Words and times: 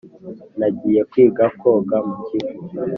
nagiye 0.59 1.01
kwiga 1.11 1.45
koga 1.59 1.97
mu 2.07 2.15
kivu 2.25 2.57